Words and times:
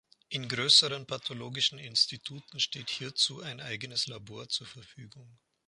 In 0.29 0.49
größeren 0.49 1.05
pathologischen 1.05 1.77
Instituten 1.77 2.59
steht 2.59 2.89
hierzu 2.89 3.41
ein 3.43 3.61
eigenes 3.61 4.07
Labor 4.07 4.49
zur 4.49 4.65
Verfügung. 4.65 5.37